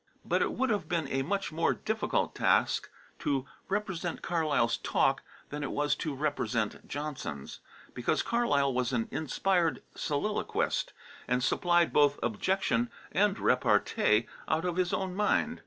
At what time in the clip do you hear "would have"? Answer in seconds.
0.53-0.89